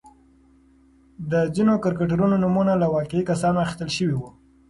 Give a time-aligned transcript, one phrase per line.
[1.31, 4.29] د ځینو کرکټرونو نومونه له واقعي کسانو اخیستل شوي وو.